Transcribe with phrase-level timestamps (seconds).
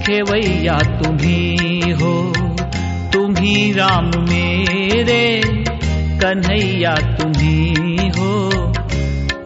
[0.03, 1.57] खेवैया तुम्ही
[1.91, 2.33] हो।
[3.13, 5.41] तुम्ही राम मेरे,
[6.19, 7.75] कन्हैया तुम्ही
[8.09, 8.51] हो।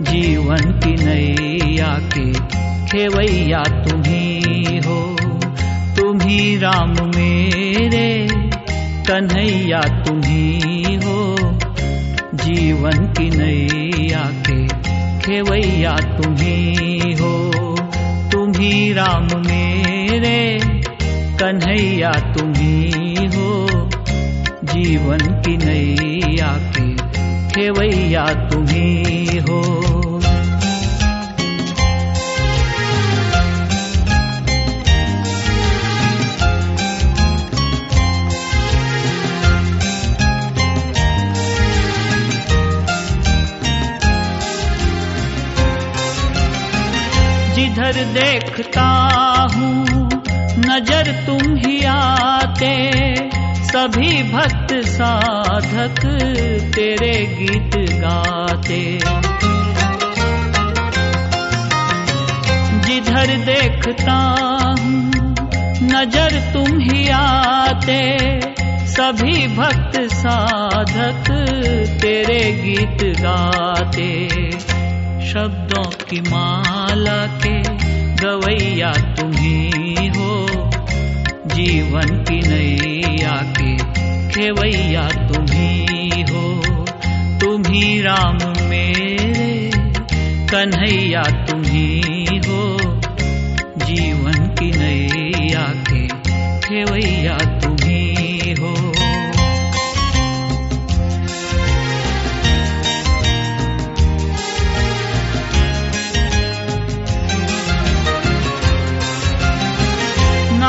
[0.00, 2.32] जीवन की नैया के
[2.86, 4.42] खेवैया तुम्ही
[4.78, 5.16] हो।
[5.96, 8.28] तुम्ही राम मेरे,
[9.08, 10.81] कन्हैया तुम्ही
[12.34, 14.66] जीवन की नैया के
[15.18, 17.50] खेवैया तुम्ही हो।
[18.32, 20.60] तुम्ही राम मेरे,
[21.40, 22.90] कन्हैया तुम्ही
[23.26, 23.66] हो
[24.64, 26.94] जीवन की नैया के
[27.48, 30.01] खेवैया तुम्ही हो।
[47.82, 48.82] जिधर देखता
[49.54, 50.08] हूँ।
[50.58, 52.74] नज़र तुम ही आते,
[53.64, 56.00] सभी भक्त साधक
[56.74, 58.98] तेरे गीत गाते।
[62.86, 64.18] जिधर देखता
[64.80, 65.10] हूँ,
[65.82, 68.00] नज़र तुम ही आते,
[68.86, 71.30] सभी भक्त साधक
[72.02, 74.12] तेरे गीत गाते।
[75.26, 77.61] शब्दों की माला के
[78.22, 80.46] गवैया तुम्ही हो,
[81.46, 83.76] जीवन की नैया के
[84.30, 86.62] खेवैया तुम्ही हो।
[87.38, 89.70] तुम्ही राम मेरे,
[90.46, 92.78] कन्हैया तुम्ही हो,
[93.86, 96.06] जीवन की नैया के
[96.68, 97.51] खेवैया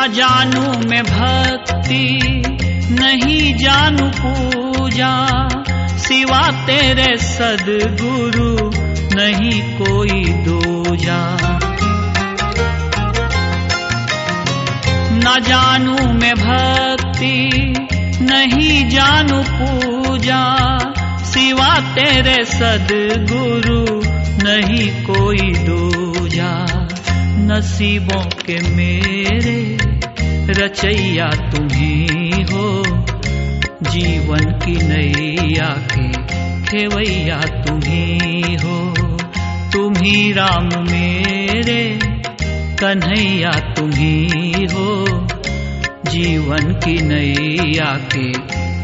[0.03, 2.19] न जानू मैं भक्ति,
[2.91, 5.27] नहीं जानू पूजा।
[5.97, 8.71] सिवा तेरे सदगुरु,
[9.15, 11.37] नहीं कोई दूजा।
[15.13, 17.49] न जानू मैं भक्ति,
[18.21, 20.55] नहीं जानू पूजा।
[21.23, 24.01] सिवा तेरे सदगुरु,
[24.43, 26.82] नहीं कोई दूजा।
[27.43, 29.77] नसीबों के मेरे,
[30.49, 32.83] रचैया तुम्ही हो
[33.89, 36.07] जीवन की नैया के
[36.63, 38.77] खेवैया तुम्ही हो
[39.73, 41.99] तुम्ही राम मेरे,
[42.79, 45.05] कन्हैया तुम्ही हो
[46.07, 48.31] जीवन की नैया के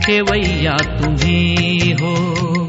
[0.06, 2.69] खेवैया तुम्ही हो।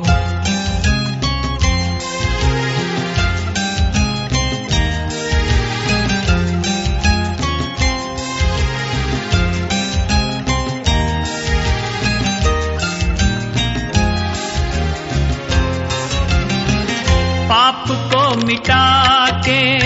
[17.70, 19.78] पाप को मिटा के,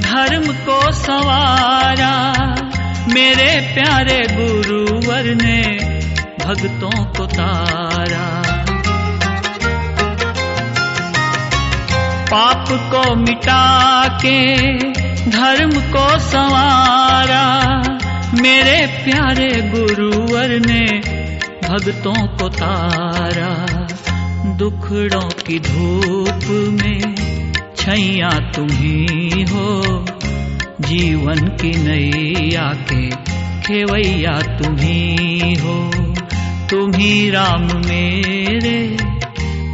[0.00, 2.32] धर्म को संवारा।
[3.14, 5.62] मेरे प्यारे गुरुवर ने
[6.44, 8.42] भक्तों को तारा।
[12.30, 14.56] पाप को मिटा के,
[15.30, 17.82] धर्म को संवारा।
[18.42, 20.84] मेरे प्यारे गुरुवर ने
[21.68, 23.66] भक्तों को तारा।
[24.54, 27.14] दुखड़ों की धूप में
[27.76, 30.04] छैया तुम्ही हो
[30.80, 33.10] जीवन की नैया के
[33.62, 35.76] खेवैया तुम्ही हो
[36.70, 38.96] तुम्ही राम मेरे,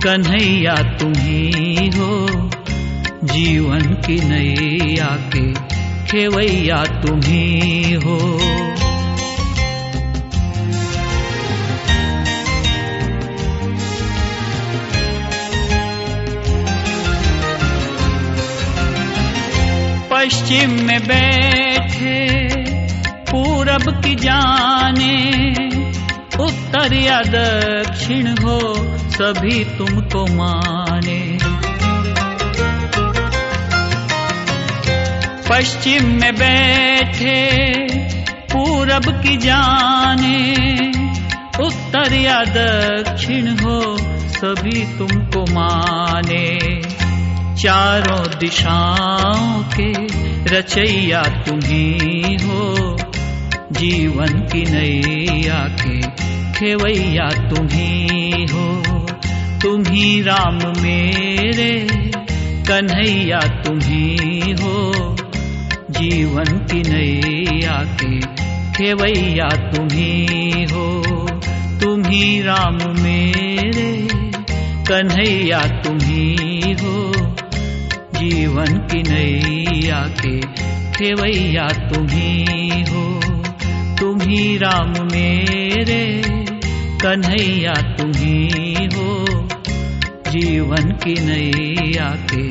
[0.05, 2.26] कन्हैया तुम्ही हो
[3.25, 5.52] जीवन की नैया के
[6.06, 8.51] खेवैया तुम्ही हो।
[20.23, 22.47] पश्चिम में बैठे,
[23.07, 25.19] पूरब की जाने,
[26.45, 28.61] उत्तर या दक्षिण हो,
[29.11, 31.39] सभी तुमको माने।
[35.51, 37.57] पश्चिम में बैठे,
[38.27, 40.55] पूरब की जाने,
[41.67, 43.97] उत्तर या दक्षिण हो,
[44.29, 46.59] सभी तुमको माने।
[47.62, 49.93] चारों दिशाओं के
[50.56, 51.93] रचैया तुम्ही
[52.35, 52.97] हो।
[53.73, 56.00] जीवन की नैया के
[56.53, 58.19] खेवैया तुम्ही
[58.53, 58.82] हो।
[59.62, 61.87] तुम ही राम मेरे,
[62.69, 64.12] कन्हैया तुम ही।
[65.91, 68.20] जीवन की नैया के
[68.73, 70.23] खेवैया तुम ही।
[70.64, 71.03] हो
[71.81, 74.09] तुम ही राम मेरे,
[74.85, 76.37] कन्हैया तुम ही
[76.73, 77.12] हो।
[78.23, 80.41] जीवन की नैया के
[80.93, 82.45] ठेवैया तुम्ही
[82.83, 83.21] हो,
[83.97, 86.23] तुम्ही राम मेरे,
[86.99, 88.49] कन्हैया तुम्ही
[88.85, 89.25] हो।
[90.31, 92.51] जीवन की नैया के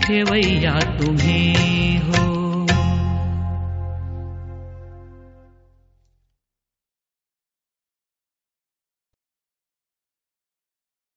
[0.00, 1.54] ठेवैया तुम्ही
[1.96, 2.39] हो।